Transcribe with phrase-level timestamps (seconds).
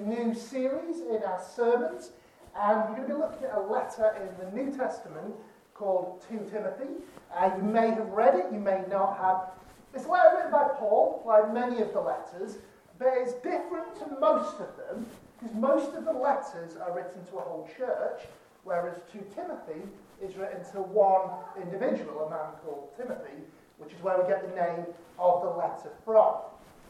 [0.00, 2.10] new series in our sermons,
[2.58, 5.34] and we're going to be looking at a letter in the New Testament
[5.74, 7.02] called 2 Timothy.
[7.34, 9.50] Uh, you may have read it, you may not have.
[9.94, 12.58] It's a letter written by Paul, like many of the letters,
[12.98, 15.06] but it's different to most of them,
[15.38, 18.22] because most of the letters are written to a whole church,
[18.64, 19.88] whereas 2 Timothy
[20.22, 21.30] is written to one
[21.62, 23.42] individual, a man called Timothy,
[23.78, 24.84] which is where we get the name
[25.18, 26.36] of the letter from.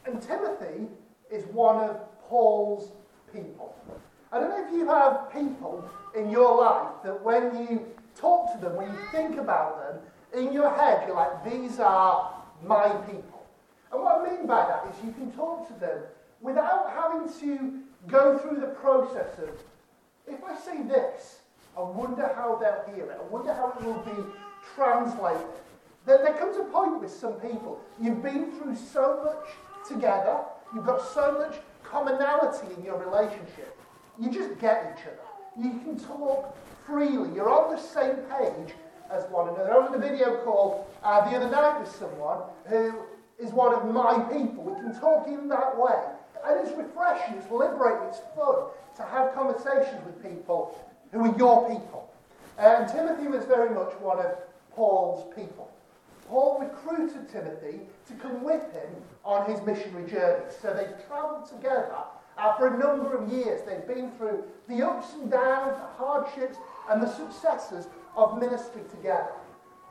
[0.04, 0.88] And Timothy
[1.30, 2.92] is one of Paul's
[3.32, 3.74] people.
[4.32, 8.60] I don't know if you have people in your life that when you talk to
[8.60, 10.00] them, when you think about them,
[10.42, 12.32] in your head you're like, these are
[12.64, 13.42] my people.
[13.92, 16.02] And what I mean by that is you can talk to them
[16.40, 19.50] without having to go through the process of,
[20.26, 21.40] if I say this,
[21.76, 23.18] I wonder how they'll hear it.
[23.20, 24.32] I wonder how it will be
[24.74, 25.46] translated.
[26.06, 29.48] There, there comes a point with some people, you've been through so much
[29.88, 30.38] together,
[30.74, 33.76] you've got so much commonality in your relationship,
[34.18, 35.18] you just get each other.
[35.56, 38.74] You can talk freely, you're on the same page
[39.10, 39.72] as one another.
[39.72, 42.92] I was in a video call uh, the other night with someone who
[43.38, 44.64] is one of my people.
[44.64, 46.00] We can talk in that way.
[46.46, 50.78] And it's refreshing, it's liberating, it's fun to have conversations with people
[51.12, 52.10] who are your people.
[52.58, 54.32] And Timothy was very much one of
[54.74, 55.70] Paul's people.
[56.30, 58.88] Paul recruited Timothy to come with him
[59.24, 60.44] on his missionary journey.
[60.62, 61.92] So they travelled together
[62.38, 63.62] uh, for a number of years.
[63.66, 66.56] They've been through the ups and downs, the hardships,
[66.88, 69.32] and the successes of ministry together.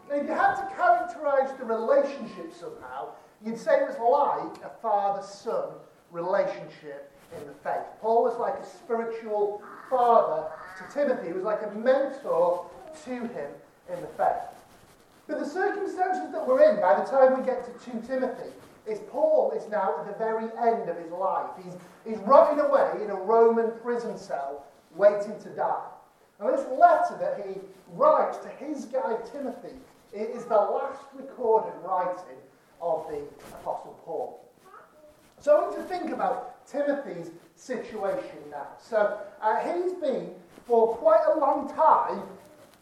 [0.09, 3.09] Now, if you had to characterize the relationship somehow,
[3.45, 5.73] you'd say it was like a father son
[6.09, 7.85] relationship in the faith.
[8.01, 10.47] Paul was like a spiritual father
[10.77, 12.65] to Timothy, he was like a mentor
[13.03, 13.51] to him
[13.93, 14.58] in the faith.
[15.29, 18.49] But the circumstances that we're in by the time we get to 2 Timothy
[18.87, 21.51] is Paul is now at the very end of his life.
[21.63, 25.85] He's, he's rotting away in a Roman prison cell waiting to die.
[26.39, 27.61] And this letter that he
[27.93, 29.75] writes to his guy Timothy
[30.13, 32.39] is the last recorded writing
[32.81, 33.21] of the
[33.59, 34.43] Apostle Paul.
[35.39, 38.67] So I want to think about Timothy's situation now.
[38.79, 40.31] So uh, he's been,
[40.65, 42.23] for quite a long time,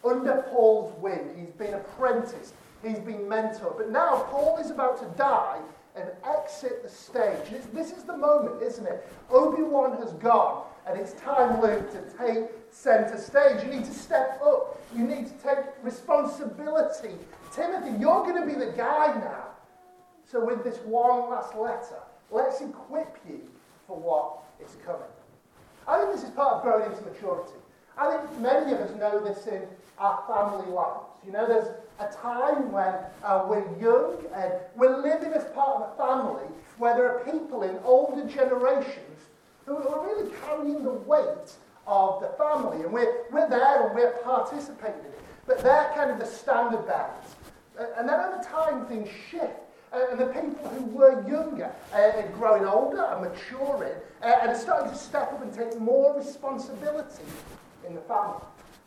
[0.04, 1.36] under Paul's wing.
[1.38, 2.54] He's been apprenticed,
[2.84, 3.78] he's been mentored.
[3.78, 5.60] But now Paul is about to die
[5.96, 7.50] and exit the stage.
[7.74, 9.08] this is the moment, isn't it?
[9.32, 13.64] Obi Wan has gone, and it's time, Luke, to take center stage.
[13.64, 17.16] You need to step up, you need to take responsibility.
[17.52, 19.46] Timothy, you're going to be the guy now.
[20.30, 23.42] So, with this one last letter, let's equip you
[23.88, 25.02] for what is coming.
[25.88, 27.54] I think this is part of growing into maturity.
[27.98, 29.62] I think many of us know this in
[30.00, 31.06] our family lives.
[31.26, 31.70] You know, there's
[32.00, 32.94] a time when
[33.24, 36.48] uh, we're young and we're living as part of a family
[36.78, 39.18] where there are people in older generations
[39.66, 41.54] who are really carrying the weight
[41.88, 42.84] of the family.
[42.84, 45.12] And we're, we're there and we're participating.
[45.46, 47.36] But they're kind of the standard bearers.
[47.98, 49.54] And then over time, things shift.
[49.92, 54.58] And the people who were younger uh, are growing older and maturing uh, and are
[54.58, 57.24] starting to step up and take more responsibility
[57.88, 58.42] in the family.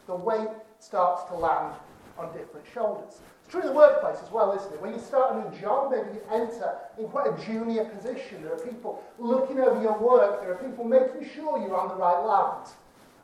[0.06, 0.48] The weight
[0.80, 1.74] starts to land
[2.18, 3.20] on different shoulders.
[3.40, 4.80] It's true in the workplace as well, isn't it?
[4.80, 8.42] When you start a new job, maybe you enter in quite a junior position.
[8.42, 10.40] There are people looking over your work.
[10.40, 12.74] There are people making sure you're on the right lines.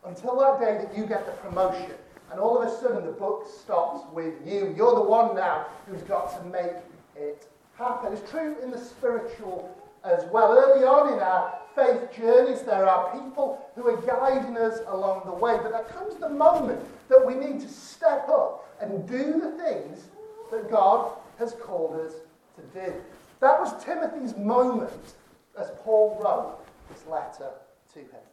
[0.05, 1.93] Until that day that you get the promotion.
[2.31, 4.75] And all of a sudden the book stops with you.
[4.77, 6.73] You're the one now who's got to make
[7.17, 8.13] it happen.
[8.13, 9.76] It's true in the spiritual
[10.07, 10.57] as well.
[10.57, 15.33] Early on in our faith journeys, there are people who are guiding us along the
[15.33, 15.59] way.
[15.63, 20.09] But there comes the moment that we need to step up and do the things
[20.51, 22.13] that God has called us
[22.57, 22.95] to do.
[23.41, 25.15] That was Timothy's moment
[25.59, 26.59] as Paul wrote
[26.91, 27.51] this letter
[27.93, 28.25] to him.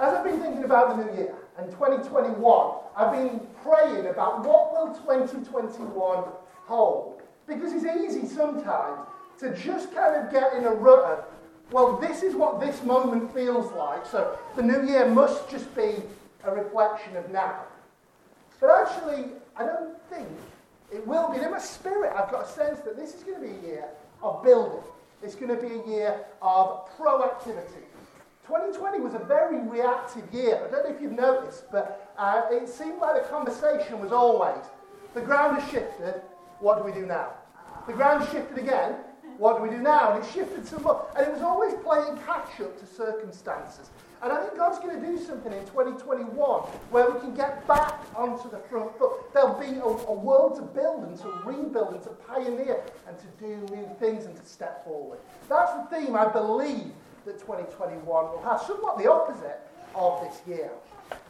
[0.00, 4.72] As I've been thinking about the new year and 2021, I've been praying about what
[4.72, 6.24] will 2021
[6.66, 7.22] hold.
[7.46, 9.08] Because it's easy sometimes
[9.40, 11.24] to just kind of get in a rut of,
[11.70, 15.96] well, this is what this moment feels like, so the new year must just be
[16.44, 17.64] a reflection of now.
[18.60, 19.26] But actually,
[19.56, 20.28] I don't think
[20.92, 21.38] it will be.
[21.38, 23.84] In my spirit, I've got a sense that this is going to be a year
[24.22, 24.82] of building.
[25.22, 27.84] It's going to be a year of proactivity.
[28.46, 30.56] 2020 was a very reactive year.
[30.66, 34.64] I don't know if you've noticed, but uh, it seemed like the conversation was always
[35.14, 36.22] the ground has shifted,
[36.60, 37.32] what do we do now?
[37.86, 38.96] The ground shifted again,
[39.38, 40.12] what do we do now?
[40.12, 41.06] And it shifted some more.
[41.16, 43.90] And it was always playing catch up to circumstances.
[44.20, 46.34] And I think God's going to do something in 2021
[46.90, 49.32] where we can get back onto the front foot.
[49.32, 53.26] There'll be a, a world to build and to rebuild and to pioneer and to
[53.38, 55.20] do new things and to step forward.
[55.48, 56.90] That's the theme I believe
[57.26, 59.60] that 2021 will have, somewhat the opposite
[59.94, 60.70] of this year.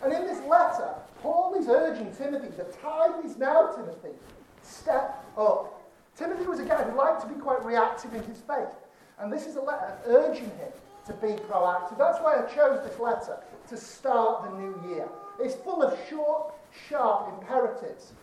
[0.03, 4.17] And in this letter, Paul is urging Timothy, the time is now, Timothy,
[4.63, 5.78] step up.
[6.19, 8.75] Timothy was a guy who liked to be quite reactive in his faith.
[9.21, 10.73] And this is a letter urging him
[11.07, 11.97] to be proactive.
[11.97, 13.39] That's why I chose this letter
[13.69, 15.09] to start the new year.
[15.41, 16.55] It's full of short,
[16.89, 18.15] sharp imperatives.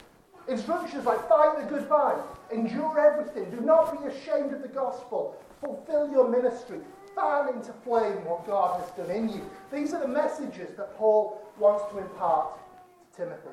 [0.50, 2.22] Instructions like fight the good fight,
[2.52, 6.80] endure everything, do not be ashamed of the gospel, fulfill your ministry,
[7.16, 9.50] fan into flame what God has done in you.
[9.72, 12.60] These are the messages that Paul wants to impart
[13.14, 13.50] to Timothy.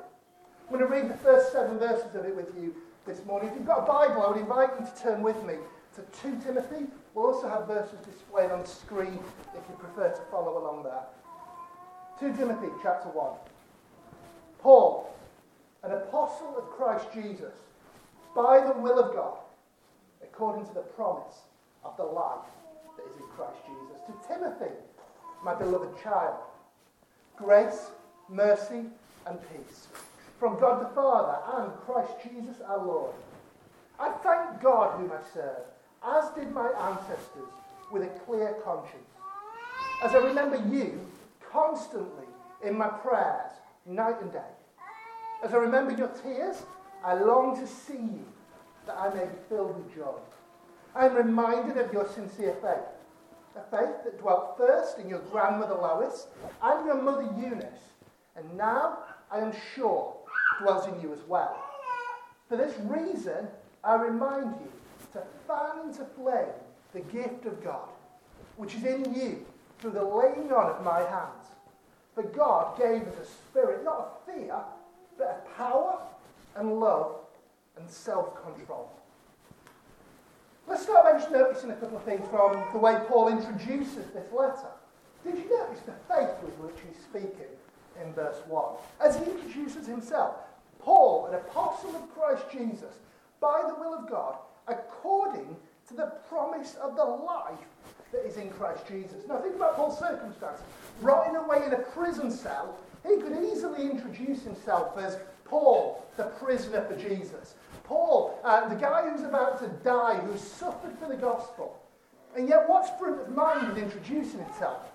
[0.69, 3.49] I'm going to read the first seven verses of it with you this morning.
[3.49, 5.55] If you've got a Bible, I would invite you to turn with me
[5.95, 6.85] to 2 Timothy.
[7.13, 9.19] We'll also have verses displayed on the screen
[9.53, 11.03] if you prefer to follow along there.
[12.19, 13.33] 2 Timothy chapter 1.
[14.59, 15.13] Paul,
[15.83, 17.53] an apostle of Christ Jesus,
[18.35, 19.37] by the will of God,
[20.21, 21.41] according to the promise
[21.83, 22.47] of the life
[22.95, 24.01] that is in Christ Jesus.
[24.07, 24.73] To Timothy,
[25.43, 26.35] my beloved child,
[27.35, 27.91] grace,
[28.29, 28.85] mercy,
[29.25, 29.87] and peace
[30.39, 33.13] from God the Father and Christ Jesus our Lord.
[33.99, 35.63] I thank God whom I serve,
[36.05, 37.51] as did my ancestors,
[37.91, 39.09] with a clear conscience.
[40.03, 40.99] As I remember you
[41.51, 42.25] constantly
[42.63, 43.51] in my prayers,
[43.85, 44.39] night and day.
[45.43, 46.63] As I remember your tears,
[47.05, 48.25] I long to see you,
[48.85, 50.15] that I may be filled with joy.
[50.95, 55.75] I am reminded of your sincere faith, a faith that dwelt first in your grandmother
[55.75, 56.27] Lois
[56.61, 57.93] and your mother Eunice,
[58.35, 58.99] and now,
[59.31, 60.15] I am sure,
[60.59, 61.63] dwells in you as well.
[62.49, 63.47] For this reason,
[63.83, 64.71] I remind you
[65.13, 66.53] to fan into flame
[66.93, 67.89] the gift of God,
[68.57, 69.45] which is in you
[69.79, 71.47] through the laying on of my hands.
[72.15, 74.55] For God gave us a spirit, not of fear,
[75.17, 75.99] but of power
[76.55, 77.15] and love
[77.77, 78.91] and self control.
[80.67, 84.31] Let's start by just noticing a couple of things from the way Paul introduces this
[84.31, 84.69] letter.
[85.25, 87.51] Did you notice the faith with which he's speaking
[88.01, 88.75] in verse 1?
[89.01, 90.35] As he introduces himself,
[90.79, 92.99] Paul, an apostle of Christ Jesus,
[93.39, 94.35] by the will of God,
[94.67, 95.55] according
[95.87, 97.57] to the promise of the life
[98.11, 99.27] that is in Christ Jesus.
[99.27, 100.63] Now, think about Paul's circumstances.
[101.01, 106.83] Rotting away in a prison cell, he could easily introduce himself as Paul, the prisoner
[106.83, 107.55] for Jesus.
[107.83, 111.79] Paul, uh, the guy who's about to die, who suffered for the gospel.
[112.35, 114.91] And yet, what's front of mind in introducing himself?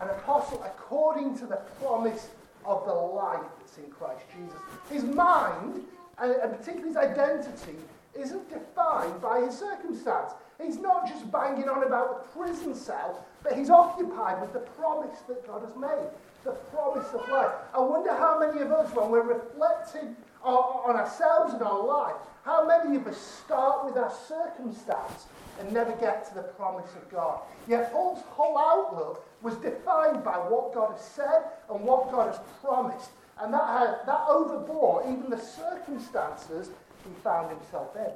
[0.00, 2.28] An apostle according to the promise
[2.68, 4.60] of the life that's in Christ Jesus.
[4.90, 5.84] His mind,
[6.18, 7.78] and particularly his identity,
[8.14, 10.32] isn't defined by his circumstance.
[10.62, 15.20] He's not just banging on about the prison cell, but he's occupied with the promise
[15.28, 16.10] that God has made,
[16.44, 17.52] the promise of life.
[17.72, 22.66] I wonder how many of us, when we're reflecting on ourselves and our life, how
[22.66, 25.26] many of us start with our circumstance
[25.58, 27.40] and never get to the promise of God?
[27.66, 32.40] Yet Paul's whole outlook was defined by what God has said and what God has
[32.62, 33.10] promised.
[33.40, 36.70] And that, had, that overbore even the circumstances
[37.04, 38.12] he found himself in.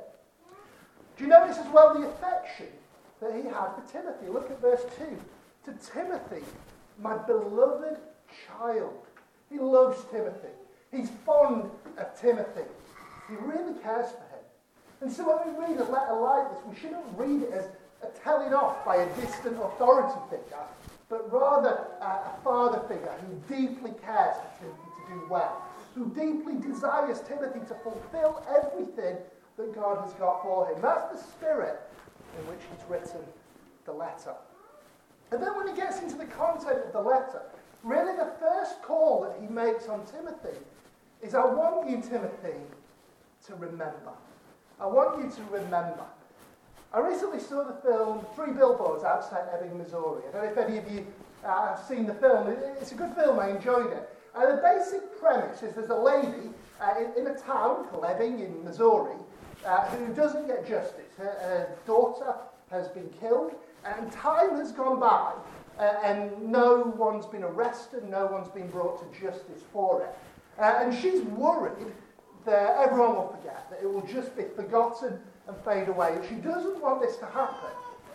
[1.17, 2.67] Do you notice as well the affection
[3.21, 4.29] that he had for Timothy?
[4.29, 5.05] Look at verse 2.
[5.67, 6.45] To Timothy,
[6.99, 7.99] my beloved
[8.47, 9.07] child.
[9.51, 10.49] He loves Timothy.
[10.91, 12.69] He's fond of Timothy.
[13.29, 14.32] He really cares for him.
[15.03, 17.67] And so when we read a letter like this, we shouldn't read it as
[18.03, 20.65] a telling off by a distant authority figure,
[21.09, 25.63] but rather uh, a father figure who deeply cares for Timothy to do well
[25.95, 29.17] who deeply desires Timothy to fulfill everything
[29.57, 30.81] that God has got for him.
[30.81, 31.81] That's the spirit
[32.39, 33.21] in which he's written
[33.85, 34.35] the letter.
[35.31, 37.43] And then when he gets into the content of the letter,
[37.83, 40.59] really the first call that he makes on Timothy
[41.21, 42.57] is I want you, Timothy,
[43.47, 44.13] to remember.
[44.81, 46.05] I want you to remember.
[46.93, 50.23] I recently saw the film Three Billboards Outside Ebbing, Missouri.
[50.29, 51.07] I don't know if any of you
[51.45, 52.49] uh, have seen the film.
[52.81, 54.09] It's a good film, I enjoyed it.
[54.35, 56.51] And the basic premise is there's a lady
[56.81, 59.17] uh, in, in, a town called Ebbing in Missouri
[59.65, 61.13] uh, who doesn't get justice.
[61.17, 62.35] Her, her, daughter
[62.71, 63.53] has been killed,
[63.85, 65.33] and time has gone by,
[65.79, 70.15] uh, and no one's been arrested, no one's been brought to justice for it.
[70.59, 71.93] Uh, and she's worried
[72.45, 76.19] that everyone will forget, that it will just be forgotten and fade away.
[76.29, 77.71] She doesn't want this to happen.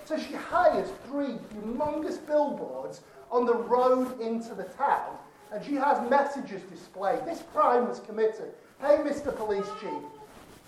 [0.06, 5.18] So she hires three humongous billboards on the road into the town,
[5.52, 7.26] and she has messages displayed.
[7.26, 8.54] This crime was committed.
[8.80, 9.36] Hey, Mr.
[9.36, 10.04] Police Chief,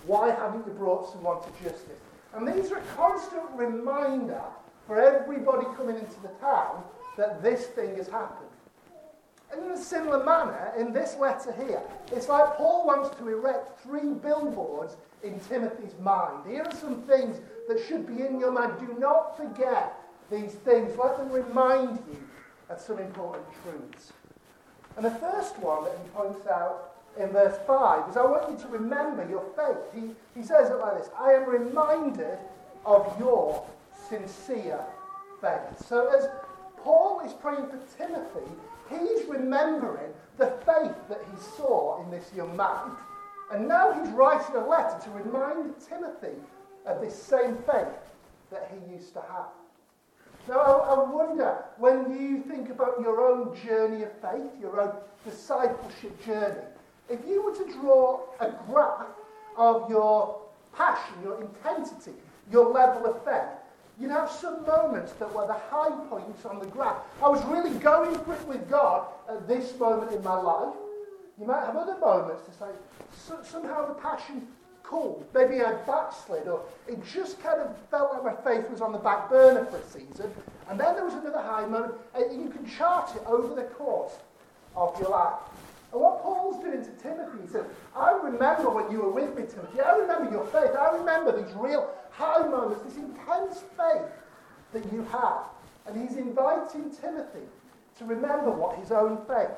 [0.06, 2.00] why haven't you brought someone to justice?
[2.34, 4.42] And these are a constant reminder
[4.86, 6.84] for everybody coming into the town
[7.18, 8.49] that this thing has happened.
[9.52, 13.82] And in a similar manner, in this letter here, it's like Paul wants to erect
[13.82, 16.48] three billboards in Timothy's mind.
[16.48, 17.38] Here are some things
[17.68, 18.74] that should be in your mind.
[18.80, 19.96] Do not forget
[20.30, 20.98] these things.
[20.98, 22.24] Let them remind you
[22.70, 24.14] of some important truths.
[24.96, 28.58] And the first one that he points out in verse 5 is I want you
[28.58, 29.78] to remember your faith.
[29.94, 32.38] He, he says it like this I am reminded
[32.86, 33.66] of your
[34.10, 34.80] sincere
[35.42, 35.88] faith.
[35.88, 36.28] So as
[36.78, 38.52] Paul is praying for Timothy,
[38.90, 42.92] he's remembering the faith that he saw in this young man.
[43.52, 46.38] And now he's writing a letter to remind Timothy
[46.86, 47.88] of this same faith
[48.52, 49.50] that he used to have.
[50.48, 54.94] Now, I, I wonder when you think about your own journey of faith, your own
[55.26, 56.62] discipleship journey,
[57.10, 59.08] if you were to draw a graph
[59.58, 60.40] of your
[60.76, 62.14] passion, your intensity,
[62.52, 63.59] your level of faith,
[64.00, 66.98] you'd have some moments that were the high points on the graph.
[67.22, 70.76] I was really going for it with God at this moment in my life.
[71.40, 72.72] You might have other moments to say,
[73.16, 74.48] so, somehow the passion
[74.84, 75.26] cooled.
[75.34, 78.98] Maybe I backslid, or it just kind of felt like my faith was on the
[78.98, 80.32] back burner for a season.
[80.70, 84.14] And then there was another high moment, and you can chart it over the course
[84.76, 85.40] of your life.
[85.92, 87.66] And what Paul's doing to Timothy, he says,
[87.96, 89.82] I remember when you were with me, Timothy.
[89.82, 90.72] I remember your faith.
[90.80, 94.06] I remember these real high moments, this intense faith
[94.74, 95.46] that you had.
[95.88, 97.48] And he's inviting Timothy
[97.98, 99.50] to remember what his own faith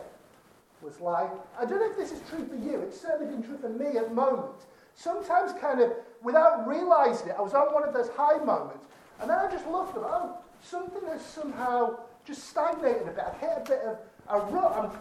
[0.81, 1.29] was like.
[1.59, 2.79] I don't know if this is true for you.
[2.79, 4.65] It's certainly been true for me at moments.
[4.95, 8.87] Sometimes, kind of without realizing it, I was on one of those high moments,
[9.19, 13.23] and then I just looked at, oh, something has somehow just stagnated a bit.
[13.25, 13.97] I've hit a bit of
[14.39, 14.73] rut.
[14.77, 14.91] I'm,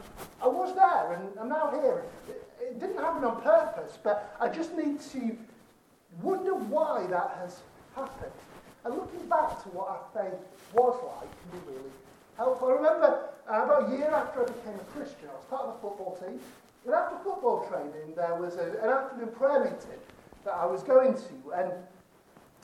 [0.42, 2.04] I was there, and I'm now here.
[2.28, 5.36] It, it didn't happen on purpose, but I just need to
[6.22, 7.60] wonder why that has
[7.94, 8.32] happened.
[8.84, 10.40] And looking back to what our faith
[10.72, 11.90] was like can be really
[12.36, 12.68] helpful.
[12.68, 15.76] I remember uh, about a year after I became a Christian, I was part of
[15.76, 16.40] a football team.
[16.86, 20.00] And after football training, there was a, an afternoon prayer meeting
[20.44, 21.52] that I was going to.
[21.54, 21.72] And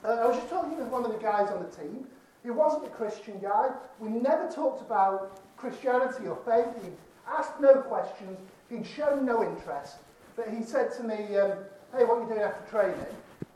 [0.03, 2.07] uh, I was just talking with one of the guys on the team.
[2.47, 3.71] He wasn't a Christian guy.
[3.99, 6.81] We never talked about Christianity or faith.
[6.81, 6.91] He
[7.29, 8.39] asked no questions.
[8.69, 9.97] He'd shown no interest.
[10.37, 11.51] But he said to me, um,
[11.93, 13.05] hey, what are you doing after training?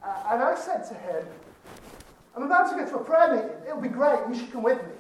[0.04, 1.26] Uh, and I said to him,
[2.36, 3.58] I'm about to go to a prayer meeting.
[3.66, 4.20] It'll be great.
[4.28, 4.94] You should come with me.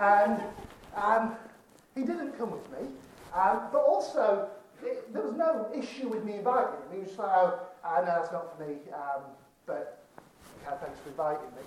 [0.00, 0.42] And
[0.96, 1.36] um,
[1.94, 2.88] he didn't come with me.
[3.36, 4.48] Um, but also,
[4.82, 7.04] it, there was no issue with me inviting him.
[7.04, 8.78] He was like, oh, uh, no, that's not for me.
[8.92, 9.22] Um,
[9.64, 10.02] but
[10.66, 11.62] okay, thanks for inviting me.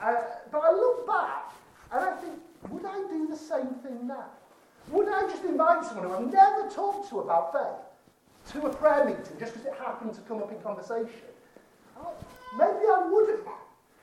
[0.00, 0.14] Uh,
[0.50, 1.52] but I look back
[1.92, 2.34] and I think,
[2.70, 4.26] would I do the same thing now?
[4.88, 9.04] Would I just invite someone who I've never talked to about faith to a prayer
[9.04, 11.10] meeting just because it happened to come up in conversation?
[12.56, 13.46] maybe I wouldn't.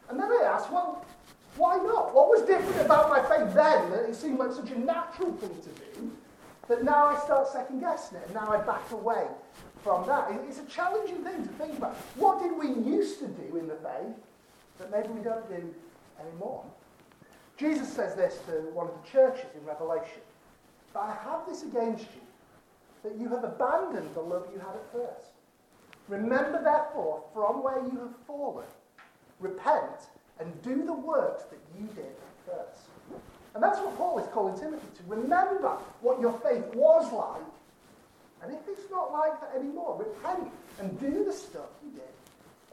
[0.09, 1.05] And then I asked, well,
[1.57, 2.13] why not?
[2.13, 5.49] What was different about my faith then that it seemed like such a natural thing
[5.49, 6.11] to do
[6.67, 9.25] that now I start second guessing it and now I back away
[9.83, 10.29] from that?
[10.47, 11.95] It's a challenging thing to think about.
[12.15, 14.15] What did we used to do in the faith
[14.77, 15.73] that maybe we don't do
[16.19, 16.63] anymore?
[17.57, 20.21] Jesus says this to one of the churches in Revelation.
[20.93, 22.21] But I have this against you,
[23.03, 25.31] that you have abandoned the love you had at first.
[26.07, 28.65] Remember, therefore, from where you have fallen,
[29.39, 30.07] repent
[30.39, 32.87] and do the works that you did at first.
[33.53, 37.43] And that's what Paul is calling Timothy to remember what your faith was like.
[38.43, 42.01] And if it's not like that anymore, repent and do the stuff you did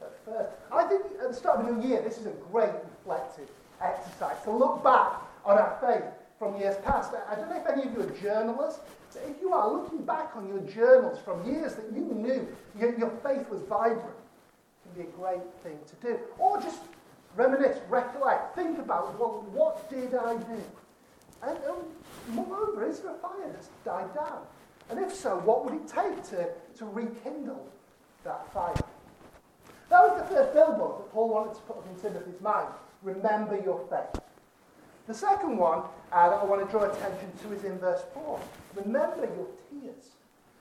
[0.01, 0.51] at first.
[0.71, 2.69] I think at the start of a new year, this is a great
[3.05, 3.49] reflective
[3.81, 5.13] exercise to look back
[5.45, 6.09] on our faith
[6.39, 7.11] from years past.
[7.29, 8.79] I don't know if any of you are journalists.
[9.13, 12.47] but if you are looking back on your journals from years that you knew
[12.77, 16.19] your, your faith was vibrant, it can be a great thing to do.
[16.37, 16.81] Or just
[17.35, 20.63] reminisce, recollect, think about, well, what did I do?
[21.43, 21.85] And um,
[22.29, 24.41] moreover, is there a fire that's died down?
[24.89, 26.47] And if so, what would it take to,
[26.77, 27.67] to rekindle
[28.23, 28.73] that fire?
[29.89, 32.67] That was the first billboard that Paul wanted to put up in Timothy's mind.
[33.05, 34.19] Remember your faith.
[35.05, 38.39] The second one uh, that I want to draw attention to is in verse 4.
[38.77, 40.09] Remember your tears.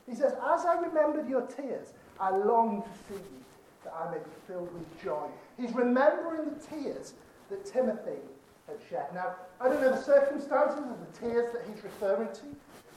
[0.07, 3.45] He says, As I remembered your tears, I long to see you,
[3.85, 5.27] that I may be filled with joy.
[5.59, 7.15] He's remembering the tears
[7.49, 8.21] that Timothy
[8.67, 9.07] had shed.
[9.15, 12.43] Now, I don't know the circumstances of the tears that he's referring to.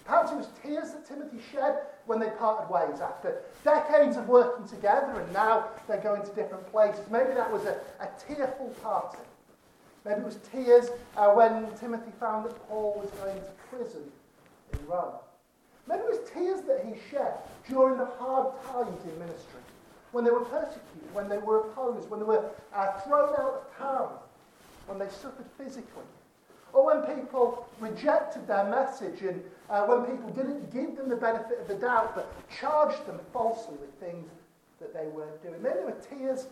[0.03, 4.67] Perhaps it was tears that Timothy shed when they parted ways after decades of working
[4.67, 7.09] together and now they're going to different places.
[7.09, 9.19] Maybe that was a, a tearful parting.
[10.07, 14.03] Maybe it was tears uh, when Timothy found that Paul was going to prison
[14.71, 15.15] in Rome.
[15.87, 17.33] Maybe it was tears that he shed
[17.69, 19.59] during the hard times in ministry,
[20.13, 23.77] when they were persecuted, when they were opposed, when they were uh, thrown out of
[23.77, 24.09] town,
[24.85, 26.07] when they suffered physically,
[26.71, 31.59] or when people rejected their message and uh, when people didn't give them the benefit
[31.59, 34.29] of the doubt but charged them falsely with things
[34.79, 35.61] that they weren't doing.
[35.61, 36.47] Maybe there were tears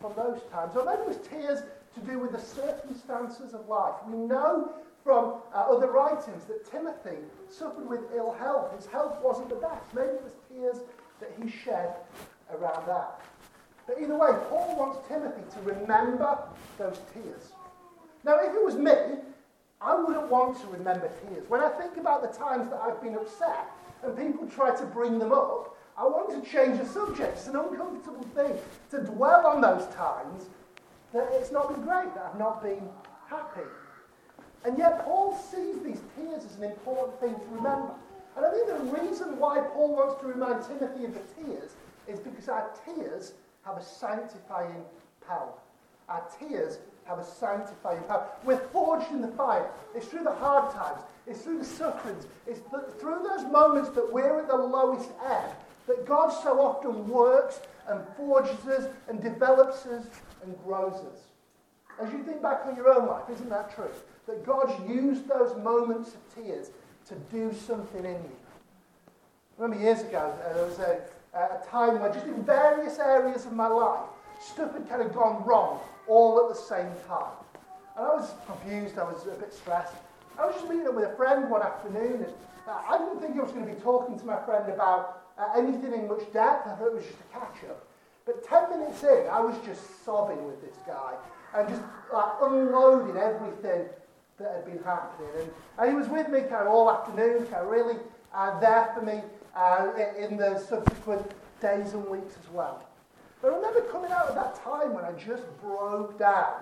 [0.00, 1.60] from those times, or maybe it was tears
[1.94, 3.94] to do with the circumstances of life.
[4.06, 4.72] We know
[5.02, 8.74] from uh, other writings that Timothy suffered with ill health.
[8.76, 9.94] His health wasn't the best.
[9.94, 10.78] Maybe it was tears
[11.20, 11.94] that he shed
[12.52, 13.20] around that.
[13.86, 16.38] But either way, Paul wants Timothy to remember
[16.78, 17.52] those tears.
[18.24, 19.18] Now, if it was me,
[19.80, 21.44] I wouldn't want to remember tears.
[21.48, 23.70] When I think about the times that I've been upset
[24.02, 27.36] and people try to bring them up, I want to change the subject.
[27.36, 28.58] It's an uncomfortable thing
[28.90, 30.48] to dwell on those times
[31.14, 32.88] that it's not been great, that I've not been
[33.30, 33.62] happy.
[34.64, 37.94] And yet, Paul sees these tears as an important thing to remember.
[38.36, 41.70] And I think the reason why Paul wants to remind Timothy of the tears
[42.08, 44.82] is because our tears have a sanctifying
[45.26, 45.52] power.
[46.08, 48.26] Our tears have a sanctifying power.
[48.44, 49.70] We're forged in the fire.
[49.94, 52.60] It's through the hard times, it's through the sufferings, it's
[53.00, 55.50] through those moments that we're at the lowest ebb
[55.86, 60.06] that God so often works and forges us and develops us
[60.44, 61.20] and grows us.
[62.00, 63.90] As you think back on your own life, isn't that true?
[64.26, 66.70] That God's used those moments of tears
[67.08, 68.36] to do something in you.
[69.58, 71.00] Remember years ago, uh, there was a,
[71.34, 74.00] a time where just in various areas of my life,
[74.40, 77.32] stuff had kind of gone wrong all at the same time.
[77.96, 79.94] And I was confused, I was a bit stressed.
[80.38, 82.32] I was just meeting up with a friend one afternoon, and
[82.66, 85.50] uh, I didn't think I was going to be talking to my friend about uh,
[85.56, 86.66] anything in much depth.
[86.66, 87.86] I thought it was just a catch up.
[88.26, 91.14] But 10 minutes in, I was just sobbing with this guy
[91.54, 93.86] and just like unloading everything
[94.38, 95.28] that had been happening.
[95.38, 97.96] And, and he was with me kind of all afternoon, kind of really
[98.32, 99.20] uh, there for me
[99.54, 102.82] uh, in the subsequent days and weeks as well.
[103.42, 106.54] But I remember coming out of that time when I just broke down,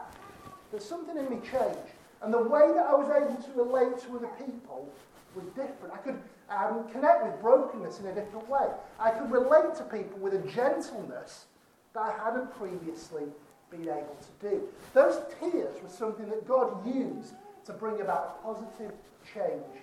[0.72, 1.78] that something in me changed.
[2.22, 4.88] And the way that I was able to relate to other people
[5.34, 5.94] was different.
[5.94, 8.66] I could um, connect with brokenness in a different way.
[8.98, 11.46] I could relate to people with a gentleness
[11.94, 13.24] that I hadn't previously
[13.70, 14.68] been able to do.
[14.94, 17.34] Those tears were something that God used
[17.66, 18.92] to bring about positive
[19.34, 19.76] change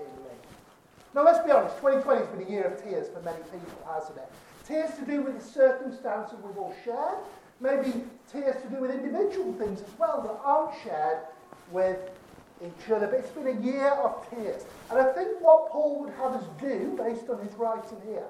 [0.00, 0.34] in me.
[1.14, 4.18] Now, let's be honest, 2020 has been a year of tears for many people, hasn't
[4.18, 4.30] it?
[4.66, 7.18] Tears to do with the circumstances we've all shared,
[7.60, 11.18] maybe tears to do with individual things as well that aren't shared
[11.70, 11.98] with
[12.62, 13.06] each other.
[13.06, 14.64] But it's been a year of tears.
[14.90, 18.26] And I think what Paul would have us do, based on his writing here,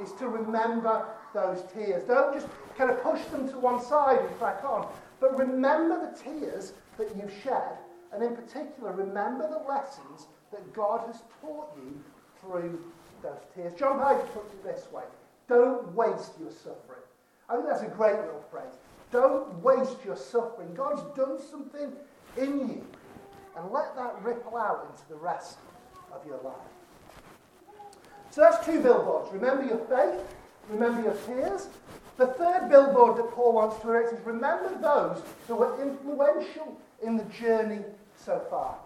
[0.00, 2.04] is to remember those tears.
[2.04, 4.88] Don't just kind of push them to one side and crack on,
[5.20, 7.78] but remember the tears that you've shed,
[8.12, 12.00] and in particular, remember the lessons that God has taught you
[12.40, 12.80] through
[13.22, 13.72] those tears.
[13.74, 15.04] John Piper puts it this way
[15.48, 17.02] Don't waste your suffering.
[17.48, 18.74] I think that's a great little phrase.
[19.10, 20.74] Don't waste your suffering.
[20.74, 21.92] God's done something
[22.36, 22.86] in you,
[23.56, 25.58] and let that ripple out into the rest
[26.12, 26.54] of your life.
[28.30, 29.32] So that's two billboards.
[29.32, 30.22] Remember your faith,
[30.70, 31.68] remember your peers?
[32.16, 37.16] The third billboard that Paul wants to erect is remember those who were influential in
[37.16, 37.80] the journey
[38.16, 38.76] so far.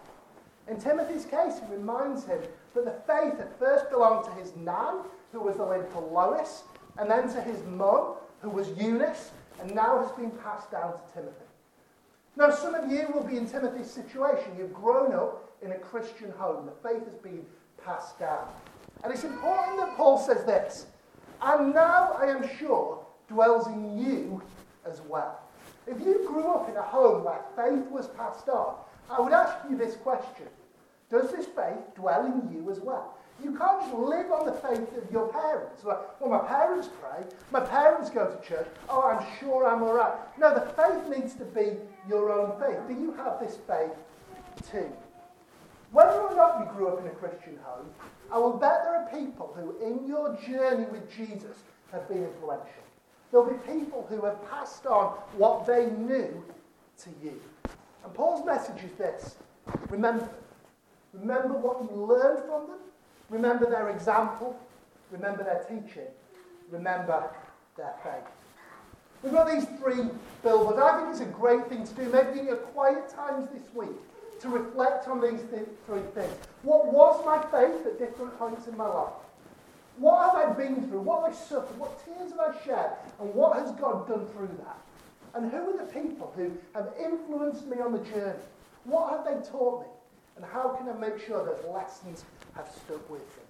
[0.67, 2.39] In Timothy's case, he reminds him
[2.73, 4.99] that the faith had first belonged to his nan,
[5.31, 6.63] who was the little Lois,
[6.97, 11.13] and then to his mum, who was Eunice, and now has been passed down to
[11.13, 11.45] Timothy.
[12.35, 14.55] Now, some of you will be in Timothy's situation.
[14.57, 16.65] You've grown up in a Christian home.
[16.65, 17.45] The faith has been
[17.83, 18.47] passed down.
[19.03, 20.87] And it's important that Paul says this.
[21.45, 24.41] And now I am sure dwells in you
[24.89, 25.41] as well.
[25.85, 28.75] If you grew up in a home where faith was passed on,
[29.09, 30.47] I would ask you this question
[31.09, 33.17] Does this faith dwell in you as well?
[33.43, 35.83] You can't just live on the faith of your parents.
[35.83, 40.13] Well, my parents pray, my parents go to church, oh, I'm sure I'm all right.
[40.39, 41.73] No, the faith needs to be
[42.07, 42.79] your own faith.
[42.87, 43.91] Do you have this faith
[44.71, 44.89] too?
[45.93, 47.85] Whether or not you grew up in a Christian home,
[48.31, 51.57] I will bet there are people who, in your journey with Jesus,
[51.91, 52.83] have been influential.
[53.31, 56.43] There'll be people who have passed on what they knew
[57.03, 57.39] to you.
[58.03, 59.35] And Paul's message is this
[59.89, 60.29] remember
[61.13, 62.79] Remember what you learned from them.
[63.29, 64.59] Remember their example.
[65.11, 66.09] Remember their teaching.
[66.71, 67.29] Remember
[67.77, 68.25] their faith.
[69.21, 70.09] We've got these three
[70.41, 70.79] billboards.
[70.79, 73.95] I think it's a great thing to do, maybe in your quiet times this week,
[74.43, 76.35] to reflect on these th- three things.
[76.63, 79.13] What was my faith at different points in my life?
[79.97, 80.99] What have I been through?
[80.99, 81.79] What have I suffered?
[81.79, 82.89] What tears have I shed?
[83.19, 84.77] And what has God done through that?
[85.33, 88.39] And who are the people who have influenced me on the journey?
[88.83, 89.87] What have they taught me?
[90.35, 92.25] And how can I make sure those lessons
[92.55, 93.43] have stuck with me?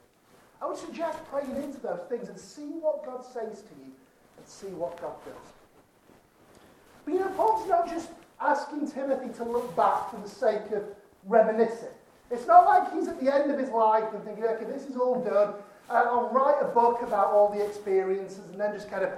[0.62, 3.92] I would suggest praying into those things and see what God says to you
[4.38, 5.54] and see what God does.
[7.04, 8.10] But you know, Paul's not just
[8.44, 10.84] asking Timothy to look back for the sake of
[11.26, 11.90] reminiscing.
[12.32, 14.98] It's not like he's at the end of his life and thinking, okay, this is
[14.98, 15.54] all done.
[15.90, 19.12] Uh, I'll write a book about all the experiences and then just kind of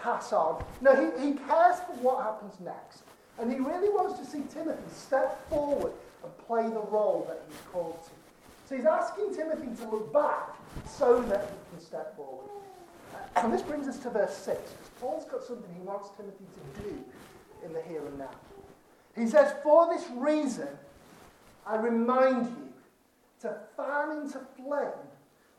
[0.00, 0.64] pass on.
[0.80, 3.02] No, he, he cares for what happens next.
[3.38, 5.92] And he really wants to see Timothy step forward
[6.22, 8.10] and play the role that he's called to.
[8.68, 12.48] So he's asking Timothy to look back so that he can step forward.
[13.36, 14.58] And this brings us to verse 6,
[15.00, 17.04] Paul's got something he wants Timothy to do
[17.64, 18.30] in the here and now.
[19.16, 20.68] He says, For this reason,
[21.66, 22.72] I remind you
[23.40, 24.90] to fan into flame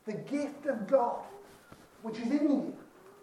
[0.06, 1.20] the gift of God,
[2.02, 2.76] which is in you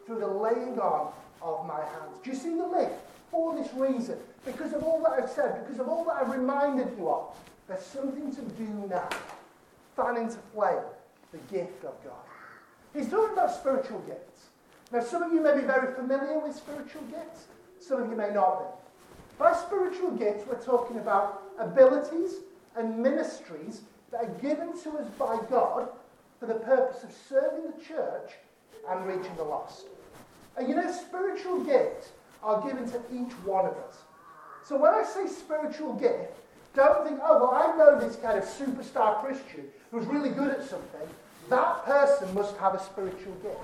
[0.05, 2.17] through the laying on of my hands.
[2.23, 2.95] Do you see the list?
[3.29, 6.97] For this reason, because of all that I've said, because of all that I've reminded
[6.97, 7.35] you of,
[7.67, 9.07] there's something to do now.
[9.95, 10.83] Fan into flame
[11.31, 12.19] the gift of God.
[12.93, 14.47] He's talking about spiritual gifts.
[14.91, 17.45] Now, some of you may be very familiar with spiritual gifts,
[17.79, 18.80] some of you may not be.
[19.41, 22.41] By spiritual gifts, we're talking about abilities
[22.75, 25.89] and ministries that are given to us by God
[26.39, 28.33] for the purpose of serving the church
[28.87, 29.87] and reaching the lost.
[30.57, 32.09] And you know, spiritual gifts
[32.43, 33.97] are given to each one of us.
[34.63, 36.37] So when I say spiritual gift,
[36.75, 40.61] don't think, oh, well, I know this kind of superstar Christian who's really good at
[40.61, 41.09] something.
[41.49, 43.57] That person must have a spiritual gift.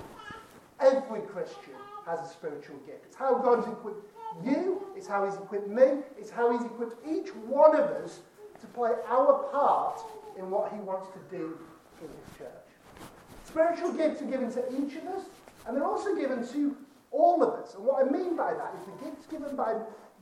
[0.79, 1.75] Every Christian
[2.07, 3.05] has a spiritual gift.
[3.05, 7.29] It's how God's equipped you, it's how He's equipped me, it's how He's equipped each
[7.35, 8.19] one of us
[8.61, 10.01] to play our part
[10.37, 11.57] in what He wants to do
[12.01, 13.09] in His church.
[13.45, 15.23] Spiritual gifts are given to each of us,
[15.65, 16.75] and they're also given to
[17.11, 17.75] all of us.
[17.75, 19.75] And what I mean by that is the gifts given by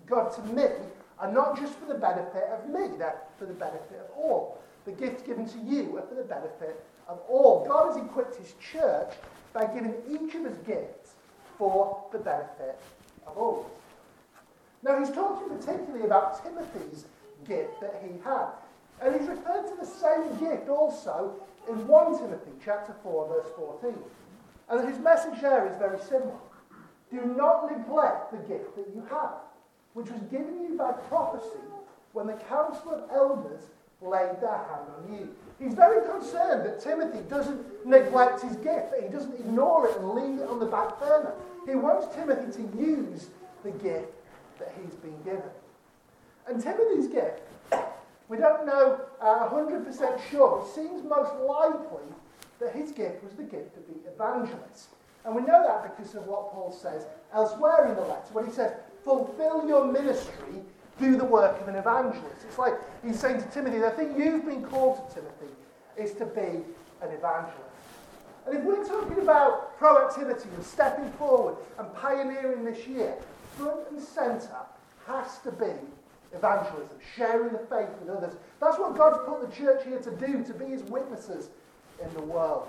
[0.05, 0.67] God to me
[1.19, 4.59] are not just for the benefit of me, they're for the benefit of all.
[4.85, 7.65] The gifts given to you are for the benefit of all.
[7.67, 9.13] God has equipped his church
[9.53, 11.13] by giving each of us gifts
[11.57, 12.79] for the benefit
[13.25, 13.71] of all.
[14.85, 17.05] Now, he's talking particularly about Timothy's
[17.47, 18.49] gift that he had.
[19.01, 21.33] And he's referred to the same gift also
[21.67, 23.47] in 1 Timothy chapter 4, verse
[23.81, 23.95] 14.
[24.69, 26.37] And his message there is very similar.
[27.09, 29.41] Do not neglect the gift that you have,
[29.93, 31.65] which was given you by prophecy
[32.13, 33.61] when the council of elders
[34.03, 35.35] laid their hand on you.
[35.59, 40.11] He's very concerned that Timothy doesn't neglect his gift, that he doesn't ignore it and
[40.11, 41.33] leave it on the back burner.
[41.65, 43.29] He wants Timothy to use
[43.63, 44.14] the gift
[44.59, 45.49] that he's been given.
[46.47, 47.41] And Timothy's gift,
[48.27, 52.05] we don't know uh, 100% sure, it seems most likely
[52.59, 54.89] that his gift was the gift of the evangelist.
[55.25, 58.51] And we know that because of what Paul says elsewhere in the letter, when he
[58.51, 60.61] says, Fulfill your ministry,
[60.99, 62.45] do the work of an evangelist.
[62.47, 62.73] It's like
[63.05, 65.53] he's saying to Timothy, the thing you've been called to, Timothy,
[65.97, 66.63] is to be
[67.01, 67.59] an evangelist.
[68.47, 73.15] And if we're talking about proactivity and stepping forward and pioneering this year,
[73.57, 74.65] front and centre
[75.07, 75.71] has to be
[76.33, 78.35] evangelism, sharing the faith with others.
[78.59, 81.49] That's what God's put the church here to do, to be his witnesses
[82.03, 82.67] in the world.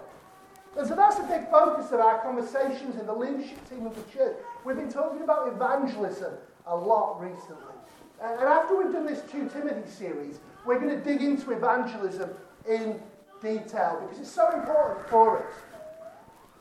[0.79, 4.13] And so that's a big focus of our conversations in the leadership team of the
[4.13, 4.37] church.
[4.65, 6.35] We've been talking about evangelism
[6.67, 7.75] a lot recently.
[8.23, 12.31] And after we've done this 2 Timothy series, we're going to dig into evangelism
[12.69, 13.01] in
[13.41, 15.55] detail because it's so important for us.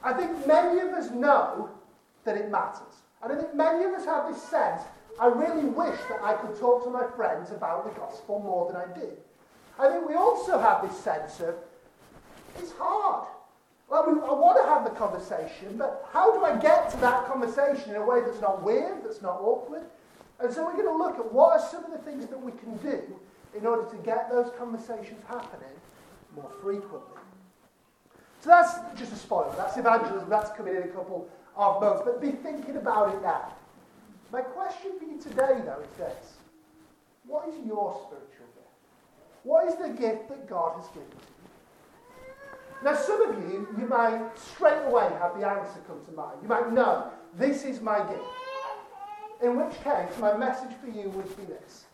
[0.03, 1.69] I think many of us know
[2.23, 3.04] that it matters.
[3.23, 4.81] And I think many of us have this sense
[5.19, 8.75] I really wish that I could talk to my friends about the gospel more than
[8.75, 9.09] I do.
[9.79, 11.55] I think we also have this sense of
[12.59, 13.27] it's hard.
[13.89, 17.27] Well, we, I want to have the conversation, but how do I get to that
[17.27, 19.83] conversation in a way that's not weird, that's not awkward?
[20.39, 22.51] And so we're going to look at what are some of the things that we
[22.53, 23.01] can do
[23.55, 25.69] in order to get those conversations happening
[26.35, 27.21] more frequently.
[28.41, 29.53] So that's just a spoiler.
[29.55, 30.29] That's evangelism.
[30.29, 32.01] That's coming in a couple of months.
[32.05, 33.53] But be thinking about it now.
[34.31, 36.37] My question for you today, though, is this.
[37.25, 38.67] What is your spiritual gift?
[39.43, 41.35] What is the gift that God has given you?
[42.83, 46.37] Now, some of you, you might straight away have the answer come to mind.
[46.41, 48.21] You might know, this is my gift.
[49.41, 51.85] In which case, my message for you would be this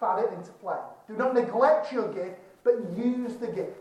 [0.00, 0.78] fan it into play.
[1.06, 3.76] Do not neglect your gift, but use the gift.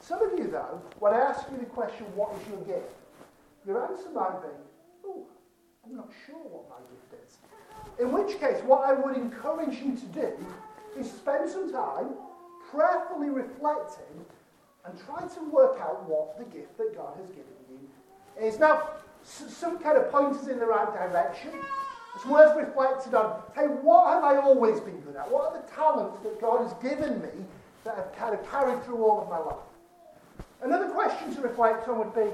[0.00, 2.92] Some of you, though, when I ask you the question, what is your gift?
[3.68, 4.48] Your answer might be,
[5.06, 5.26] oh,
[5.84, 7.36] I'm not sure what my gift is.
[8.00, 10.46] In which case, what I would encourage you to do
[10.98, 12.14] is spend some time
[12.70, 14.24] prayerfully reflecting
[14.86, 17.78] and try to work out what the gift that God has given you
[18.42, 18.58] is.
[18.58, 18.88] Now,
[19.22, 21.50] some kind of pointers in the right direction.
[22.14, 25.30] It's worth reflecting on, hey, what have I always been good at?
[25.30, 27.44] What are the talents that God has given me
[27.84, 29.66] that have kind of carried through all of my life?
[30.62, 32.30] Another question to reflect on would be,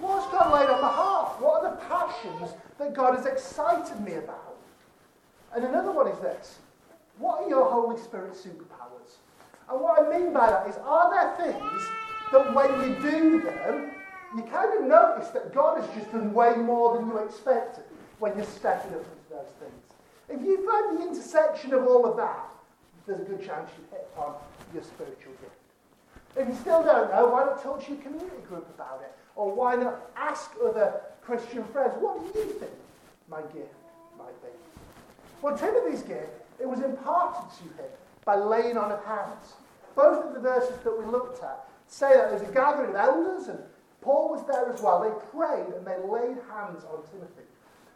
[0.00, 1.40] what's God laid on my heart?
[1.40, 4.56] What are the passions that God has excited me about?
[5.54, 6.58] And another one is this,
[7.18, 9.18] what are your Holy Spirit superpowers?
[9.70, 11.82] And what I mean by that is, are there things
[12.32, 13.92] that when you do them,
[14.36, 17.84] you kind of notice that God has just done way more than you expected
[18.18, 19.84] when you're stepping up into those things.
[20.28, 22.50] If you find the intersection of all of that,
[23.06, 24.34] there's a good chance you hit on
[24.72, 25.54] your spiritual gift.
[26.36, 29.12] If you still don't know, why not talk to your community group about it?
[29.36, 32.70] Or why not ask other Christian friends, what do you think
[33.28, 33.74] my gift
[34.18, 34.48] might be?
[35.42, 37.90] Well, Timothy's gift, it was imparted to him
[38.24, 39.54] by laying on of hands.
[39.94, 43.48] Both of the verses that we looked at say that there's a gathering of elders,
[43.48, 43.58] and
[44.00, 45.00] Paul was there as well.
[45.02, 47.44] They prayed and they laid hands on Timothy.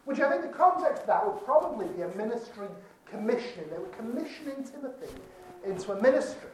[0.05, 2.67] Which I think the context of that would probably be a ministry
[3.05, 3.69] commissioning.
[3.69, 5.13] They were commissioning Timothy
[5.65, 6.49] into a ministry.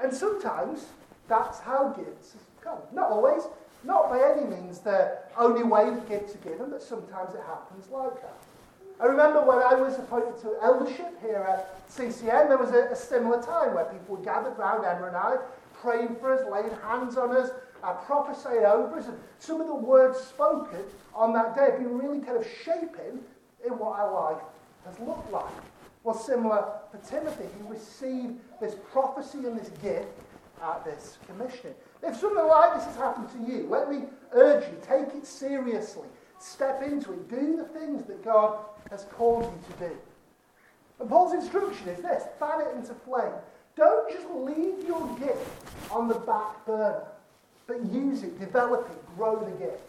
[0.00, 0.86] And sometimes
[1.28, 2.78] that's how gifts come.
[2.92, 3.42] Not always,
[3.84, 8.14] not by any means the only way that get given, but sometimes it happens like
[8.22, 8.36] that.
[9.00, 12.96] I remember when I was appointed to eldership here at CCM, there was a, a
[12.96, 15.36] similar time where people gathered round Emma and I,
[15.80, 17.50] praying for us, laying hands on us,
[17.82, 21.98] uh, prophesying over us, and some of the words spoken on that day have been
[21.98, 23.18] really kind of shaping
[23.66, 24.42] in what our life
[24.86, 25.52] has looked like.
[26.04, 30.08] Well, similar for Timothy, he received this prophecy and this gift
[30.62, 31.74] at this commissioning.
[32.02, 36.08] If something like this has happened to you, let me urge you, take it seriously.
[36.38, 37.28] Step into it.
[37.28, 38.58] Do the things that God
[38.90, 39.96] has called you to do.
[40.98, 43.32] And Paul's instruction is this fan it into flame.
[43.76, 45.48] Don't just leave your gift
[45.90, 47.04] on the back burner,
[47.66, 49.80] but use it, develop it, grow the gift.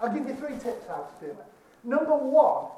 [0.00, 1.46] I'll give you three tips how to do it.
[1.84, 2.70] Number one,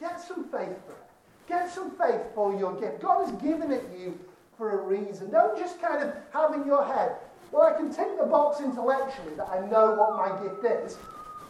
[0.00, 1.06] get some faith for it.
[1.48, 3.00] Get some faith for your gift.
[3.00, 4.18] God has given it you
[4.56, 5.30] for a reason.
[5.30, 7.16] Don't just kind of have in your head,
[7.52, 10.98] well, I can tick the box intellectually that I know what my gift is.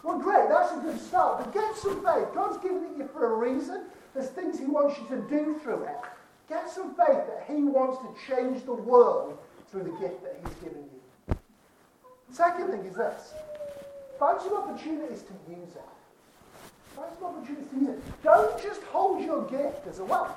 [0.03, 1.43] Well, great, that's a good start.
[1.43, 2.27] But get some faith.
[2.33, 3.85] God's given it you for a reason.
[4.13, 5.97] There's things He wants you to do through it.
[6.47, 9.37] Get some faith that He wants to change the world
[9.69, 11.37] through the gift that He's given you.
[12.31, 13.33] Second thing is this
[14.19, 15.81] find some opportunities to use it.
[16.95, 18.23] Find some opportunities to use it.
[18.23, 20.35] Don't just hold your gift as a wealth.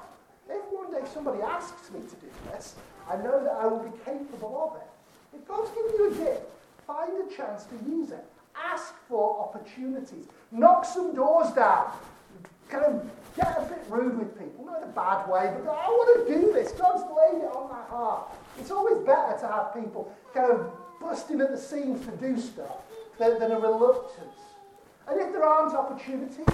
[0.49, 2.75] If one day somebody asks me to do this,
[3.09, 4.89] I know that I will be capable of it.
[5.35, 6.43] If God's given you a gift,
[6.87, 8.25] find a chance to use it.
[8.57, 10.27] Ask for opportunities.
[10.51, 11.93] Knock some doors down.
[12.69, 15.87] Kind of get a bit rude with people, not in a bad way, but I
[15.89, 16.73] want to do this.
[16.73, 18.29] God's laid it on my heart.
[18.59, 22.77] It's always better to have people kind of busting at the seams to do stuff
[23.19, 24.37] than, than a reluctance.
[25.09, 26.47] And if there aren't opportunities,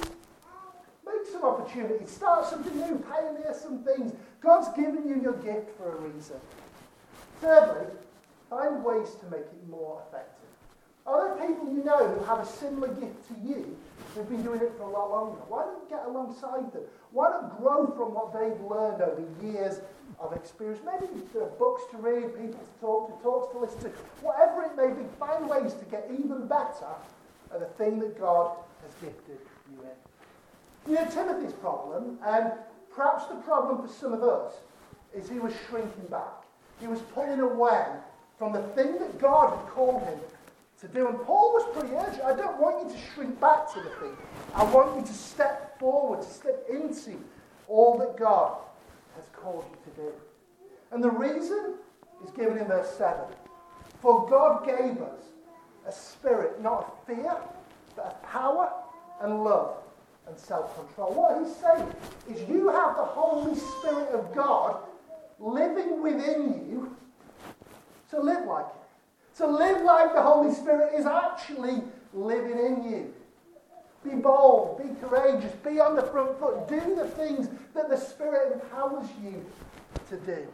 [1.04, 2.10] make some opportunities.
[2.10, 2.98] Start something new.
[2.98, 4.12] Pioneer some things.
[4.40, 6.36] God's given you your gift for a reason.
[7.40, 7.86] Thirdly,
[8.50, 10.46] find ways to make it more effective.
[11.06, 13.76] Are there people you know who have a similar gift to you
[14.14, 15.40] who've been doing it for a lot longer?
[15.48, 16.82] Why don't get alongside them?
[17.12, 19.80] Why not grow from what they've learned over years
[20.18, 20.80] of experience?
[20.85, 23.88] Maybe there are books to read, people to talk to, talks to listen to,
[24.20, 25.09] whatever it may be.
[25.18, 26.90] Find ways to get even better
[27.54, 29.38] at the thing that God has gifted
[29.70, 30.90] you in.
[30.90, 32.52] You know, Timothy's problem, and
[32.90, 34.54] perhaps the problem for some of us,
[35.14, 36.42] is he was shrinking back.
[36.80, 37.87] He was pulling away
[38.38, 40.18] from the thing that God had called him
[40.81, 41.09] to do.
[41.09, 42.22] And Paul was pretty urgent.
[42.22, 44.16] I don't want you to shrink back to the thing.
[44.55, 47.16] I want you to step forward, to step into
[47.68, 48.59] all that God
[49.16, 50.12] has called you to do.
[50.92, 51.75] And the reason
[52.25, 53.20] is given in verse 7.
[54.01, 55.20] For God gave us
[55.87, 57.37] a spirit not of fear,
[57.94, 58.70] but of power
[59.22, 59.77] and love
[60.29, 61.14] and self control.
[61.14, 61.92] What he's saying
[62.29, 64.79] is you have the Holy Spirit of God
[65.38, 66.96] living within you
[68.11, 69.37] to live like it.
[69.38, 73.14] To live like the Holy Spirit is actually living in you.
[74.05, 78.53] Be bold, be courageous, be on the front foot, do the things that the Spirit
[78.53, 79.45] empowers you
[80.09, 80.47] to do.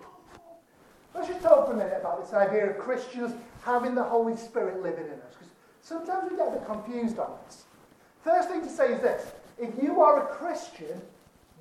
[1.15, 4.83] Let's just talk for a minute about this idea of Christians having the Holy Spirit
[4.83, 5.49] living in us, because
[5.83, 7.65] sometimes we get a bit confused on this.
[8.25, 11.01] First thing to say is this if you are a Christian,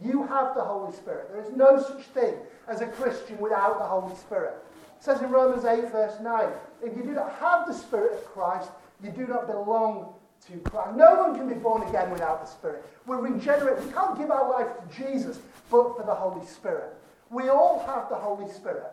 [0.01, 1.29] you have the Holy Spirit.
[1.31, 2.35] There is no such thing
[2.67, 4.53] as a Christian without the Holy Spirit.
[5.01, 6.47] It says in Romans 8, verse 9,
[6.83, 8.69] if you do not have the Spirit of Christ,
[9.03, 10.13] you do not belong
[10.45, 10.95] to Christ.
[10.95, 12.85] No one can be born again without the Spirit.
[13.07, 13.83] We're regenerate.
[13.83, 15.39] We can't give our life to Jesus
[15.71, 16.93] but for the Holy Spirit.
[17.31, 18.91] We all have the Holy Spirit.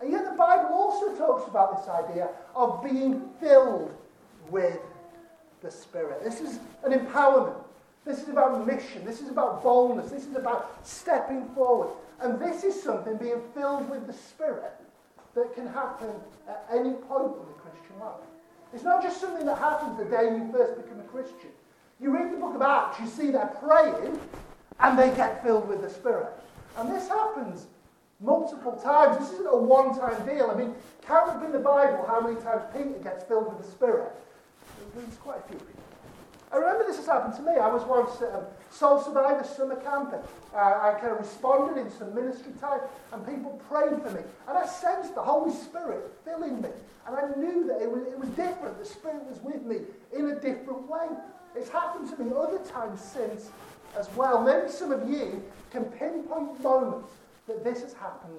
[0.00, 3.94] And yet the Bible also talks about this idea of being filled
[4.50, 4.80] with
[5.62, 6.24] the Spirit.
[6.24, 7.62] This is an empowerment.
[8.04, 9.04] This is about mission.
[9.04, 10.10] This is about boldness.
[10.10, 11.90] This is about stepping forward.
[12.20, 14.72] And this is something being filled with the Spirit
[15.34, 16.10] that can happen
[16.48, 18.20] at any point in the Christian life.
[18.74, 21.50] It's not just something that happens the day you first become a Christian.
[22.00, 24.18] You read the book of Acts, you see they're praying,
[24.80, 26.32] and they get filled with the Spirit.
[26.76, 27.66] And this happens
[28.20, 29.18] multiple times.
[29.18, 30.50] This isn't a one time deal.
[30.50, 30.74] I mean,
[31.06, 34.12] count up in the Bible how many times Peter gets filled with the Spirit.
[34.94, 35.60] There's quite a few.
[36.52, 37.52] I remember this has happened to me.
[37.52, 40.14] I was once a Soul Survivor summer camp,
[40.54, 42.80] uh, I kind of responded in some ministry time,
[43.12, 44.20] and people prayed for me.
[44.46, 46.68] And I sensed the Holy Spirit filling me.
[47.06, 48.78] And I knew that it was, it was different.
[48.78, 49.78] The Spirit was with me
[50.12, 51.06] in a different way.
[51.56, 53.50] It's happened to me other times since
[53.98, 54.42] as well.
[54.42, 57.12] Maybe some of you can pinpoint moments
[57.46, 58.38] that this has happened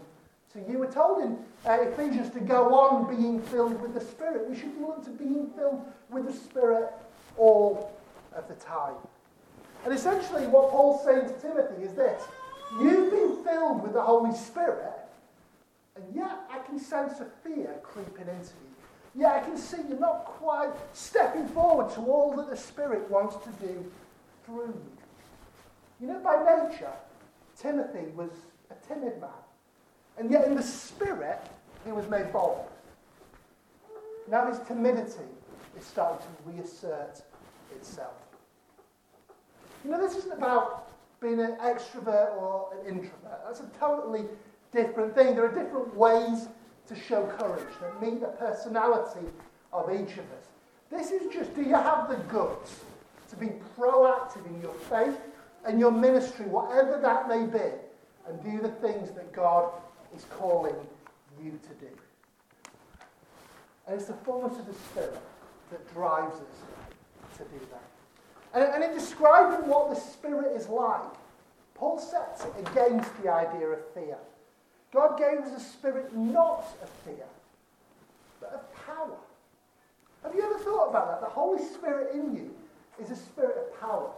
[0.53, 0.77] to you.
[0.77, 4.47] We're told in uh, Ephesians to go on being filled with the Spirit.
[4.47, 6.91] We should look to being filled with the Spirit
[7.37, 7.91] all
[8.35, 8.95] of the time.
[9.85, 12.23] And essentially, what Paul's saying to Timothy is this
[12.81, 14.93] You've been filled with the Holy Spirit,
[15.95, 18.73] and yet I can sense a fear creeping into you.
[19.15, 23.35] Yeah, I can see you're not quite stepping forward to all that the Spirit wants
[23.45, 23.85] to do
[24.45, 24.91] through you.
[26.01, 26.91] You know, by nature,
[27.55, 28.31] Timothy was
[28.71, 29.29] a timid man.
[30.17, 31.39] And yet, in the Spirit,
[31.85, 32.65] he was made bold.
[34.29, 35.29] Now, his timidity
[35.77, 37.21] is starting to reassert
[37.75, 38.22] itself.
[39.83, 43.41] You know, this isn't about being an extrovert or an introvert.
[43.45, 44.25] That's a totally
[44.71, 45.35] different thing.
[45.35, 46.47] There are different ways
[46.87, 49.27] to show courage that meet the personality
[49.71, 50.47] of each of us.
[50.89, 52.81] This is just do you have the guts
[53.29, 55.19] to be proactive in your faith
[55.65, 57.73] and your ministry, whatever that may be,
[58.27, 59.71] and do the things that God
[60.15, 60.75] is calling
[61.41, 61.91] you to do?
[63.87, 65.19] And it's the fullness of the Spirit
[65.71, 67.92] that drives us to do that.
[68.53, 71.01] And, and in describing what the Spirit is like,
[71.75, 74.17] Paul sets it against the idea of fear.
[74.93, 77.25] God gave us a spirit not of fear,
[78.39, 79.17] but of power.
[80.21, 81.27] Have you ever thought about that?
[81.27, 82.53] The Holy Spirit in you
[83.01, 84.11] is a spirit of power.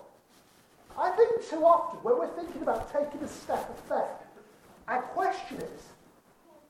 [0.99, 4.43] I think too often when we're thinking about taking a step of faith,
[4.87, 5.81] our question is,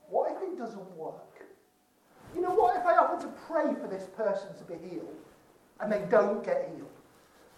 [0.09, 1.43] what if it doesn't work?
[2.35, 5.15] You know, what if I offer to pray for this person to be healed
[5.79, 6.89] and they don't get healed?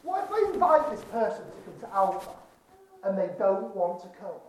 [0.08, 2.32] What if I invite this person to come to Alpha
[3.04, 4.39] and they don't want to come?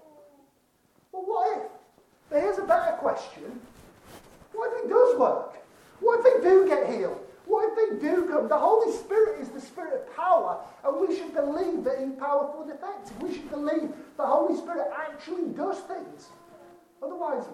[1.11, 1.64] Well, what if?
[2.31, 3.61] But here's a better question.
[4.53, 5.57] What if it does work?
[5.99, 7.18] What if they do get healed?
[7.47, 8.49] What if they do come?
[8.49, 12.62] The Holy Spirit is the Spirit of power, and we should believe that He's powerful
[12.62, 13.21] and effective.
[13.21, 16.29] We should believe the Holy Spirit actually does things.
[17.03, 17.47] Otherwise,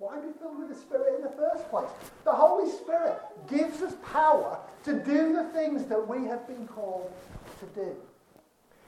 [0.00, 1.90] why be filled with the Spirit in the first place?
[2.24, 7.12] The Holy Spirit gives us power to do the things that we have been called
[7.60, 7.94] to do.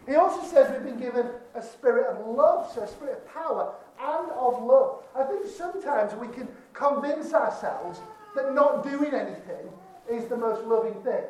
[0.09, 3.75] He also says we've been given a spirit of love, so a spirit of power
[4.01, 5.03] and of love.
[5.15, 8.01] I think sometimes we can convince ourselves
[8.35, 9.71] that not doing anything
[10.11, 11.25] is the most loving thing.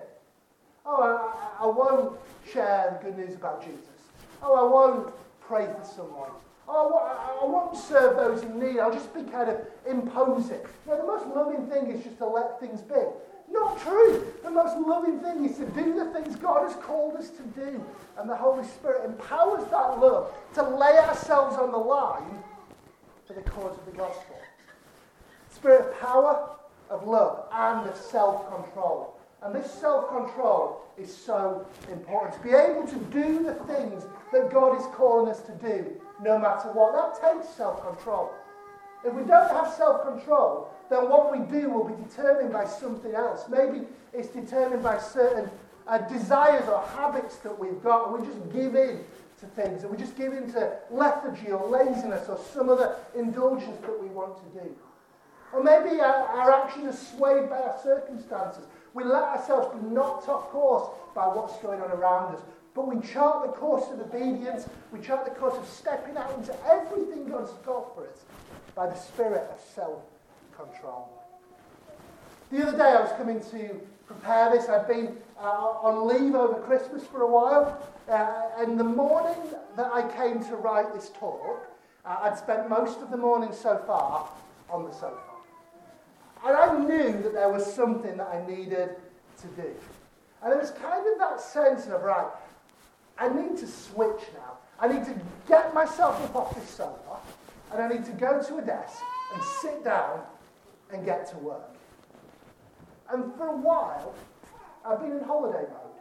[0.86, 2.18] Oh, I, I won't
[2.50, 3.88] share the good news about Jesus.
[4.42, 6.30] Oh, I won't pray for someone.
[6.68, 8.78] Oh, I won't serve those in need.
[8.78, 10.60] I'll just be kind of imposing.
[10.86, 12.94] Know, the most loving thing is just to let things be.
[13.50, 14.32] Not true.
[14.42, 17.84] The most loving thing is to do the things God has called us to do.
[18.18, 22.42] And the Holy Spirit empowers that love to lay ourselves on the line
[23.26, 24.36] for the cause of the gospel.
[25.50, 26.48] Spirit of power,
[26.88, 29.18] of love, and of self control.
[29.42, 32.40] And this self control is so important.
[32.40, 36.38] To be able to do the things that God is calling us to do, no
[36.38, 36.92] matter what.
[36.94, 38.32] That takes self control.
[39.04, 43.14] If we don't have self control, then what we do will be determined by something
[43.14, 43.44] else.
[43.48, 45.50] Maybe it's determined by certain
[45.86, 49.04] uh, desires or habits that we've got, and we just give in
[49.40, 53.80] to things, and we just give in to lethargy or laziness or some other indulgence
[53.80, 54.76] that we want to do.
[55.52, 58.64] Or maybe our, our actions are swayed by our circumstances.
[58.94, 62.42] We let ourselves be knocked off course by what's going on around us.
[62.74, 66.54] But we chart the course of obedience, we chart the course of stepping out into
[66.66, 68.24] everything God's got for us
[68.74, 70.00] by the spirit of self
[70.56, 71.22] control.
[72.50, 74.68] The other day I was coming to prepare this.
[74.68, 79.36] I'd been uh, on leave over Christmas for a while, uh, and the morning
[79.76, 81.66] that I came to write this talk,
[82.04, 84.28] uh, I'd spent most of the morning so far
[84.70, 85.18] on the sofa.
[86.44, 88.96] And I knew that there was something that I needed
[89.40, 89.70] to do.
[90.42, 92.26] And there was kind of that sense of, right,
[93.18, 94.58] I need to switch now.
[94.80, 95.14] I need to
[95.48, 97.18] get myself up off this sofa,
[97.72, 98.98] and I need to go to a desk
[99.34, 100.22] and sit down
[100.92, 101.70] and get to work.
[103.12, 104.14] And for a while,
[104.84, 105.92] I've been in holiday mode.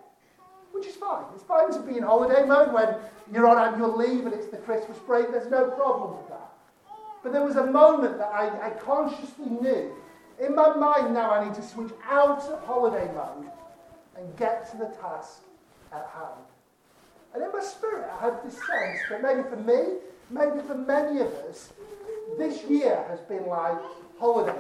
[0.72, 1.26] which is fine.
[1.36, 2.96] It's fine to be in holiday mode when
[3.32, 5.30] you're on annual leave and it's the Christmas break.
[5.30, 6.50] There's no problem with that.
[7.24, 9.94] But there was a moment that I, I consciously knew
[10.40, 13.52] in my mind now I need to switch out of holiday mode
[14.18, 15.42] and get to the task
[15.92, 16.48] at hand.
[17.34, 21.22] And in my spirit, I had this sense that maybe for me, maybe for many
[21.22, 21.72] of us,
[22.38, 23.78] this year has been like
[24.20, 24.58] holiday.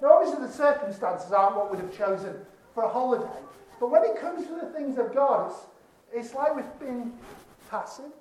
[0.00, 2.34] Now, obviously, the circumstances aren't what we'd have chosen
[2.74, 3.40] for a holiday,
[3.80, 5.60] but when it comes to the things of God, it's,
[6.12, 7.12] it's like we've been
[7.70, 8.12] passive.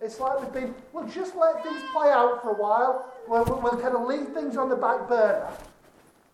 [0.00, 3.12] It's like we've been, we'll just let things play out for a while.
[3.28, 5.48] We'll, we'll, we'll kind of leave things on the back burner.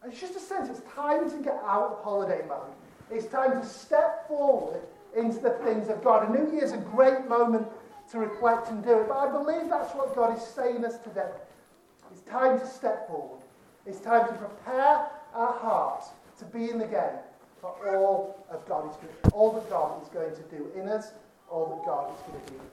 [0.03, 2.73] And it's just a sense it's time to get out of holiday mode.
[3.11, 4.81] It's time to step forward
[5.17, 6.29] into the things of God.
[6.29, 7.67] And New Year's a great moment
[8.11, 9.09] to reflect and do it.
[9.09, 11.31] But I believe that's what God is saying us today.
[12.11, 13.41] It's time to step forward.
[13.87, 16.09] It's time to prepare our hearts
[16.39, 17.19] to be in the game
[17.61, 18.97] for all of God is
[19.33, 21.13] all that God is going to do in us,
[21.49, 22.73] all that God is going to do